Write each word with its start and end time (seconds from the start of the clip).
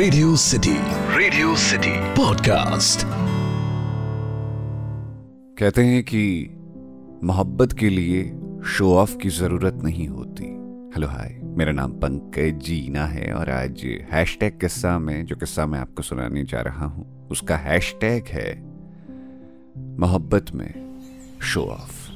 Radio 0.00 0.36
city 0.36 0.74
radio 1.18 1.56
city 1.56 1.90
podcast 1.90 3.00
कहते 5.58 5.82
हैं 5.84 6.04
कि 6.04 6.50
मोहब्बत 7.24 7.72
के 7.72 7.88
लिए 7.88 8.22
शो 8.64 8.94
ऑफ़ 8.96 9.16
की 9.16 9.28
ज़रूरत 9.28 9.74
नहीं 9.74 10.08
होती। 10.08 10.44
हेलो 10.94 11.06
हाय 11.06 11.38
मेरा 11.42 11.72
नाम 11.72 11.92
पंकज 11.92 12.62
जीना 12.62 13.06
है 13.06 13.32
और 13.32 13.50
आज 13.50 13.84
हैशटैग 14.12 14.60
किस्सा 14.60 14.98
में, 14.98 15.26
जो 15.26 15.36
किस्सा 15.36 15.66
मैं 15.66 15.80
आपको 15.80 16.02
सुनाने 16.02 16.44
जा 16.44 16.60
रहा 16.60 16.86
हूँ, 16.86 17.28
उसका 17.28 17.56
हैशटैग 17.56 18.24
है 18.26 18.62
मोहब्बत 20.00 20.46
में 20.54 20.98
शो 21.42 21.62
ऑफ़ 21.62 22.10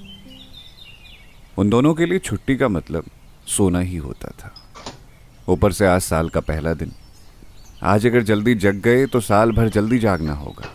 उन 1.59 1.71
दोनों 1.71 1.95
के 1.95 2.07
लिए 2.07 2.19
छुट्टी 2.19 2.57
का 2.57 2.69
मतलब 2.69 3.05
सोना 3.47 3.81
ही 3.81 3.97
होता 3.97 4.29
था। 4.29 4.55
ऊपर 5.49 5.73
से 5.73 5.87
आज 5.87 6.01
साल 6.01 6.29
का 6.29 6.41
पहला 6.41 6.75
दिन। 6.75 6.93
आज 7.83 8.07
अगर 8.07 8.23
जल्दी 8.23 8.55
जग 8.55 8.75
गए 8.75 9.07
तो 9.07 9.21
साल 9.21 9.53
भर 9.53 9.69
जल्दी 9.69 9.99
जागना 9.99 10.33
होगा। 10.33 10.69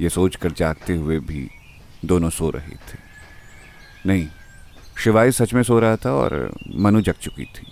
ये 0.00 0.08
सोचकर 0.08 0.52
जागते 0.52 0.96
हुए 0.96 1.18
भी 1.18 1.48
दोनों 2.04 2.30
सो 2.30 2.50
रहे 2.50 2.76
थे। 2.88 2.98
नहीं, 4.06 4.28
शिवाय 4.98 5.30
सच 5.30 5.54
में 5.54 5.62
सो 5.62 5.78
रहा 5.78 5.96
था 5.96 6.12
और 6.12 6.54
मनु 6.76 7.00
जग 7.00 7.12
चुकी 7.12 7.44
थी। 7.44 7.66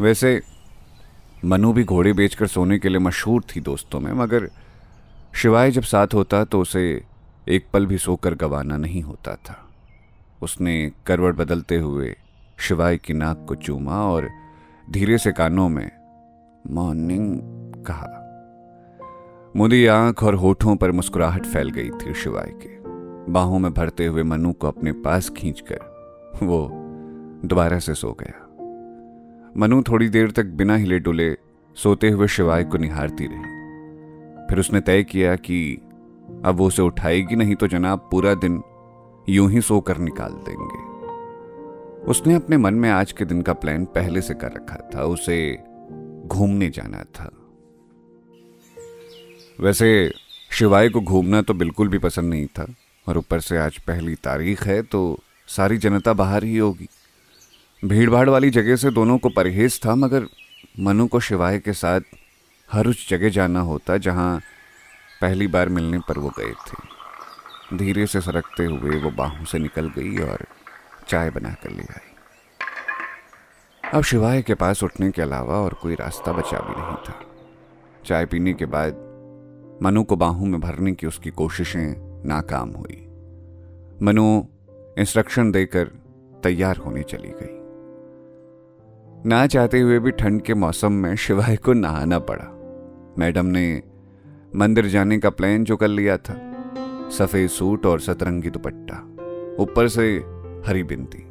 वैसे, 0.00 0.42
मनु 1.44 1.72
भी 1.72 1.84
घोड़े 1.84 2.12
बेचकर 2.12 2.46
सोने 2.46 2.78
के 2.78 2.88
लिए 2.88 2.98
मशहूर 2.98 3.44
थी 3.56 3.60
दोस्तों 3.60 4.00
में, 4.00 4.12
मगर 4.12 4.48
शिवाय 5.34 5.70
जब 5.70 5.82
साथ 5.82 6.14
होता 6.14 6.44
तो 6.44 6.60
उसे 6.60 7.02
एक 7.48 7.66
पल 7.72 7.86
भी 7.86 7.98
सोकर 7.98 8.34
गवाना 8.34 8.76
नहीं 8.76 9.02
होता 9.02 9.34
था। 9.34 9.68
उसने 10.42 10.92
करवट 11.06 11.34
बदलते 11.34 11.76
हुए 11.76 12.16
शिवाय 12.58 12.96
की 12.96 13.12
नाक 13.12 13.44
को 13.48 13.54
चूमा 13.54 14.02
और 14.02 14.28
धीरे 14.90 15.18
से 15.18 15.32
कानों 15.32 15.68
में, 15.68 15.90
मॉर्निंग 16.70 17.59
कहा। 17.86 18.16
मुदी 19.56 19.86
आँख 19.86 20.24
और 20.24 20.34
होठों 20.34 20.76
पर 20.76 20.90
मुस्कुराहट 20.90 21.46
फैल 21.46 21.70
गई 21.70 21.90
थी 21.90 22.14
शिवाय 22.14 22.52
के। 22.62 22.80
बाहों 23.32 23.58
में 23.58 23.74
भरते 23.74 24.06
हुए 24.06 24.22
मनु 24.22 24.52
को 24.52 24.68
अपने 24.68 24.92
पास 24.92 25.30
खींचकर 25.30 25.78
वो 26.42 26.70
दोबारा 27.44 27.78
से 27.78 27.94
सो 27.94 28.16
गया। 28.20 28.46
मनु 29.56 29.82
थोड़ी 29.82 30.08
देर 30.08 30.30
तक 30.30 30.44
बिना 30.44 30.76
हिले 30.76 30.98
डुले 30.98 31.36
सोते 31.74 32.10
हुए 32.10 32.28
शिवाय 32.28 32.64
को 32.64 32.78
निहारती 32.78 33.26
रही। 33.26 33.60
फिर 34.46 34.58
उसने 34.58 34.80
तय 34.80 35.02
किया 35.02 35.36
कि 35.36 35.74
अब 36.44 36.54
वो 36.54 36.66
उसे 36.66 36.82
उठाएगी 36.82 37.36
नहीं 37.36 37.54
तो 37.54 37.66
जनाब 37.66 38.08
पूरा 38.10 38.34
दिन 38.34 38.62
यूँ 39.28 39.50
ही 39.50 39.60
सोकर 39.60 39.98
निकाल 39.98 40.32
देंगे। 40.32 40.90
उसने 42.04 42.34
अपने 42.34 42.56
मन 42.56 42.74
में 42.74 42.90
आज 42.90 43.12
के 43.12 43.24
दिन 43.24 43.42
का 43.42 43.52
प्लान 43.52 43.84
पहले 43.84 44.20
से 44.20 44.34
कर 44.34 44.52
रखा 44.52 44.90
था, 44.94 45.04
उसे 45.04 45.58
घूमने 46.26 46.70
जाना 46.70 47.02
था। 47.02 47.30
वैसे 49.60 49.88
शिवाय 50.50 50.88
को 50.88 51.00
घूमना 51.00 51.40
तो 51.42 51.54
बिल्कुल 51.54 51.88
भी 51.88 51.98
पसंद 51.98 52.30
नहीं 52.30 52.46
था, 52.48 52.66
और 53.06 53.18
ऊपर 53.18 53.40
से 53.40 53.56
आज 53.58 53.78
पहली 53.78 54.14
तारीख 54.14 54.62
है 54.62 54.80
तो 54.82 55.18
सारी 55.48 55.78
जनता 55.78 56.12
बाहर 56.12 56.44
ही 56.44 56.56
होगी। 56.58 56.88
भीड़ 57.82 58.10
भाड़ 58.10 58.28
वाली 58.28 58.50
जगह 58.50 58.76
से 58.76 58.90
दोनों 58.90 59.18
को 59.18 59.28
परहेज 59.28 59.80
था, 59.86 59.94
मगर 59.94 60.26
मनु 60.80 61.06
को 61.06 61.20
शिवाय 61.20 61.58
के 61.58 61.72
साथ 61.72 62.00
हर 62.68 62.86
उस 62.86 63.08
जगह 63.08 63.28
जाना 63.28 63.60
होता 63.60 63.96
जहाँ 63.96 64.40
पहली 65.20 65.46
बार 65.46 65.68
मिलने 65.68 65.98
पर 65.98 66.18
वो 66.18 66.32
गए 66.38 66.52
थे। 66.66 67.76
धीरे 67.76 68.06
से 68.06 68.20
सरकते 68.20 68.64
हुए 68.64 68.98
वो 69.00 69.10
बाहों 69.10 69.44
से 69.44 69.58
निकल 69.58 69.88
गई 69.88 70.16
और 70.18 70.46
चाय 71.08 71.30
बना 71.30 71.52
कर 71.62 71.70
ले 71.70 71.82
आई। 71.82 72.08
अब 73.82 74.02
शिवाय 74.02 74.42
के 74.42 74.54
पास 74.54 74.82
उठने 74.82 75.10
के 75.10 75.22
अलावा 75.22 75.54
और 75.54 75.74
कोई 75.74 75.94
रास्ता 75.94 76.32
बचा 76.32 76.58
भी 76.58 76.80
नहीं 76.80 76.96
था। 77.04 77.20
चाय 78.06 78.26
पीने 78.26 78.54
के 78.54 78.66
बाद 78.66 79.08
मनु 79.82 80.04
को 80.04 80.16
बाहों 80.16 80.46
में 80.46 80.60
भरने 80.60 80.92
की 80.92 81.06
उसकी 81.06 81.30
कोशिशें 81.30 81.94
नाकाम 82.28 82.70
हुई। 82.70 83.06
मनु 84.02 84.44
इंस्ट्रक्शन 84.98 85.52
देकर 85.52 85.84
तैयार 86.42 86.76
होने 86.76 87.02
चली 87.02 87.28
गई। 87.28 87.56
ना 89.28 89.46
चाहते 89.46 89.80
हुए 89.80 89.98
भी 89.98 90.10
ठंड 90.10 90.42
के 90.42 90.54
मौसम 90.54 90.92
में 90.92 91.16
शिवाय 91.16 91.56
को 91.56 91.72
नहाना 91.72 92.18
पड़ा। 92.18 92.56
मैडम 93.18 93.46
ने 93.46 93.82
मंदिर 94.56 94.86
जाने 94.86 95.18
का 95.18 95.30
प्लान 95.30 95.64
जो 95.64 95.76
कर 95.76 95.88
लिया 95.88 96.16
था, 96.16 96.36
सफ़ेद 97.10 97.48
सूट 97.48 97.86
और 97.86 98.00
सतरंगी 98.00 98.50
दुपट्टा, 98.50 98.96
ऊपर 99.62 99.88
से 99.88 100.16
हरी 100.66 100.82
बिंदी। 100.82 101.26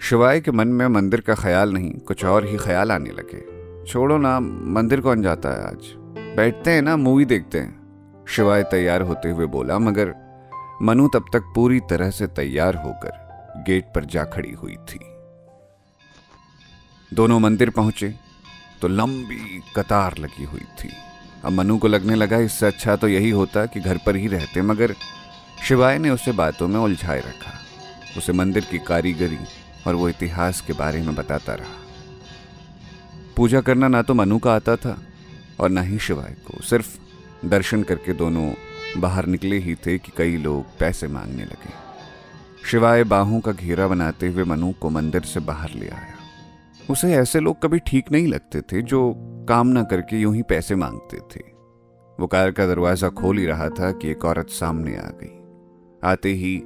शिवाय 0.00 0.40
के 0.40 0.50
मन 0.50 0.68
में 0.68 0.88
मंदिर 0.88 1.20
का 1.20 1.34
ख्याल 1.34 1.72
नहीं, 1.72 1.92
कुछ 1.92 2.24
और 2.24 2.46
ही 2.46 2.56
ख्याल 2.56 2.92
आने 2.92 3.10
लगे। 3.10 3.44
छोड़ो 3.84 4.18
ना, 4.18 4.40
मंदिर 4.40 5.00
कौन 5.00 5.22
जाता 5.22 5.48
है 5.48 5.66
आज? 5.68 6.01
बैठते 6.36 6.70
हैं 6.70 6.82
ना 6.82 6.96
मूवी 6.96 7.24
देखते 7.24 7.58
हैं। 7.58 8.24
शिवाय 8.28 8.62
तैयार 8.62 9.02
होते 9.02 9.30
हुए 9.30 9.46
बोला, 9.46 9.78
मगर 9.78 10.14
मनु 10.82 11.08
तब 11.08 11.24
तक 11.32 11.52
पूरी 11.54 11.80
तरह 11.80 12.10
से 12.10 12.26
तैयार 12.26 12.76
होकर 12.76 13.64
गेट 13.66 13.92
पर 13.94 14.04
जा 14.04 14.24
खड़ी 14.24 14.52
हुई 14.52 14.76
थी। 14.88 15.00
दोनों 17.12 17.38
मंदिर 17.40 17.70
पहुँचे 17.70 18.14
तो 18.82 18.88
लंबी 18.88 19.60
कतार 19.76 20.18
लगी 20.18 20.44
हुई 20.44 20.64
थी। 20.80 20.90
अब 21.44 21.52
मनु 21.52 21.78
को 21.78 21.88
लगने 21.88 22.14
लगा, 22.14 22.38
इससे 22.38 22.66
अच्छा 22.66 22.96
तो 22.96 23.08
यही 23.08 23.30
होता 23.30 23.66
कि 23.66 23.80
घर 23.80 23.98
पर 24.06 24.16
ही 24.16 24.26
रहते, 24.28 24.62
मगर 24.62 24.94
शिवाय 25.68 25.98
ने 25.98 26.10
उसे 26.10 26.32
बातों 26.32 26.68
में 26.68 26.80
उलझाए 26.80 27.18
रखा। 27.18 27.52
उसे 28.18 28.32
मंदिर 28.32 28.64
की 28.64 28.78
कारीगरी 28.78 29.38
और 29.86 29.94
वो 29.94 30.08
इतिहास 30.08 30.60
के 30.60 30.72
बारे 30.72 31.02
में 31.02 31.14
बताता 31.14 31.54
रहा। 31.54 31.80
पूजा 33.36 33.60
करना 33.60 33.88
ना 33.88 34.02
तो 34.02 34.14
मनु 34.14 34.38
का 34.38 34.54
आता 34.54 34.76
था 34.76 34.98
और 35.62 35.70
ना 35.70 35.80
ही 35.80 35.98
शिवाय 35.98 36.36
को। 36.46 36.62
सिर्फ़ 36.62 36.98
दर्शन 37.46 37.82
करके 37.82 38.12
दोनों 38.12 38.52
बाहर 39.00 39.26
निकले 39.26 39.58
ही 39.58 39.74
थे 39.74 39.98
कि 39.98 40.12
कई 40.16 40.36
लोग 40.36 40.78
पैसे 40.78 41.08
मांगने 41.08 41.44
लगे। 41.44 41.72
शिवाय 42.70 43.04
बाहों 43.04 43.40
का 43.40 43.52
घेरा 43.52 43.86
बनाते 43.88 44.28
हुए 44.28 44.44
मनु 44.44 44.72
को 44.72 44.90
मंदिर 44.90 45.22
से 45.22 45.40
बाहर 45.40 45.70
ले 45.74 45.88
आया। 45.88 46.14
उसे 46.90 47.12
ऐसे 47.14 47.40
लोग 47.40 47.62
कभी 47.62 47.78
ठीक 47.78 48.12
नहीं 48.12 48.26
लगते 48.26 48.60
थे 48.60 48.82
जो 48.82 49.12
काम 49.48 49.66
ना 49.66 49.82
करके 49.82 50.16
यूँ 50.16 50.34
ही 50.34 50.42
पैसे 50.42 50.74
मांगते 50.74 51.18
थे। 51.34 51.44
वो 52.20 52.26
कार 52.26 52.50
का 52.50 52.66
दरवाज़ा 52.66 53.08
खोल 53.08 53.38
ही 53.38 53.46
रहा 53.46 53.68
था 53.68 53.90
कि 53.92 54.10
एक 54.10 54.24
औरत 54.24 54.48
सामने 54.50 54.96
आ 54.96 55.08
गई। 55.22 55.38
आते 56.04 56.32
ही 56.32 56.58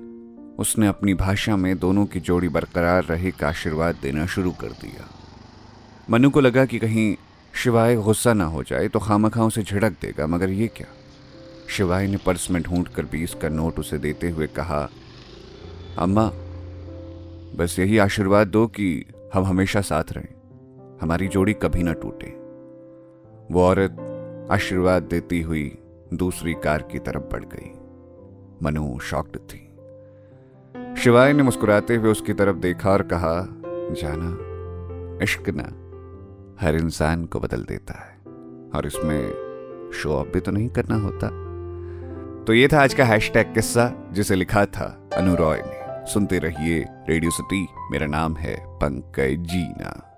उसने 0.59 0.87
अपनी 0.87 1.15
भाषा 1.15 1.57
में 1.57 1.79
दोनों 1.79 2.07
की 2.07 2.21
जोड़ी 2.21 2.49
बरकरार 2.49 3.05
रहे 3.05 3.31
का 3.31 3.49
आशीर्वाद 3.49 3.99
देना 4.03 4.27
शुरू 4.27 4.51
कर 4.51 4.67
दिया। 4.67 5.09
मनु 6.11 6.31
को 6.31 6.41
लगा 6.41 6.65
कि 6.65 6.79
कहीं 6.79 7.17
शिवाय 7.57 7.97
गुस्सा 7.97 8.33
ना 8.33 8.45
हो 8.45 8.63
जाए 8.63 8.89
तो 8.89 8.99
खामखा 8.99 9.45
उसे 9.45 9.63
झिड़क 9.63 9.93
देगा, 9.93 10.27
मगर 10.27 10.51
ये 10.51 10.67
क्या? 10.67 10.87
शिवाय 11.69 12.07
ने 12.07 12.17
पर्स 12.17 12.51
में 12.51 12.63
ढूंढ 12.63 12.89
कर 12.89 13.03
बीस 13.03 13.35
का 13.35 13.49
नोट 13.49 13.79
उसे 13.79 13.99
देते 13.99 14.31
हुए 14.31 14.47
कहा, 14.47 14.91
अम्मा, 15.99 16.31
बस 17.57 17.77
यही 17.79 17.99
आशीर्वाद 17.99 18.47
दो 18.47 18.67
कि 18.67 19.05
हम 19.35 19.45
हमेशा 19.45 19.81
साथ 19.81 20.05
रहें। 20.13 20.29
हमारी 21.03 21.29
जोड़ी 21.29 21.53
कभी 21.53 21.83
ना 21.83 21.93
टूटे। 21.93 22.27
वो 23.55 23.63
औरत 23.63 23.97
आशीर्वाद 24.51 25.03
देती 25.03 25.41
हुई 25.41 25.79
दूसरी 26.15 26.55
कार 26.55 26.83
की 26.83 26.99
तरफ़ 26.99 27.23
बढ़ 27.23 27.45
गई। 27.45 27.73
मनु 28.63 28.99
शॉक्ड 28.99 29.37
थी। 29.37 29.75
शिवाय 31.03 31.33
ने 31.33 31.43
मुस्कुराते 31.43 31.97
हुए 31.97 32.11
उसकी 32.11 32.33
तरफ़ 32.33 32.57
देखा 32.57 32.91
और 32.91 33.03
कहा, 33.03 33.49
जाना, 33.95 34.39
इश्क 35.25 35.49
ना। 35.49 35.86
हर 36.61 36.75
इंसान 36.75 37.25
को 37.25 37.41
बदल 37.41 37.65
देता 37.65 37.95
है। 37.95 38.17
और 38.75 38.83
इसमें 38.87 39.29
शो 39.95 40.11
ऑफ़ 40.11 40.29
भी 40.29 40.41
तो 40.41 40.53
नहीं 40.53 40.69
करना 40.69 40.95
होता। 40.95 41.27
तो 42.45 42.55
ये 42.55 42.69
था 42.69 42.83
आज 42.83 42.95
का 42.95 43.05
हैशटैग 43.05 43.55
किस्सा, 43.55 43.93
जिसे 44.13 44.35
लिखा 44.35 44.67
था 44.67 45.09
अनु 45.15 45.35
रॉय 45.35 45.63
ने। 45.67 46.07
सुनते 46.13 46.39
रहिए 46.39 46.87
रेडियो 47.09 47.31
सिटी 47.31 47.69
मेरा 47.91 48.07
नाम 48.07 48.37
है 48.37 48.65
पंकज 48.67 49.47
जीना। 49.47 50.16